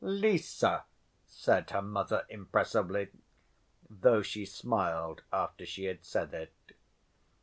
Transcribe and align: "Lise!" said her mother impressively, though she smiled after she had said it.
"Lise!" 0.03 0.63
said 1.27 1.69
her 1.69 1.81
mother 1.83 2.25
impressively, 2.27 3.09
though 3.87 4.23
she 4.23 4.47
smiled 4.47 5.21
after 5.31 5.63
she 5.63 5.83
had 5.83 6.03
said 6.03 6.33
it. 6.33 6.53